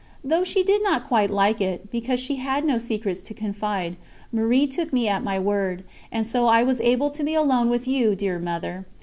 [0.23, 3.97] Though she did not quite like it, because she had no secrets to confide,
[4.31, 7.87] Marie took me at my word, and so I was able to be alone with
[7.87, 8.87] you, dear Mother.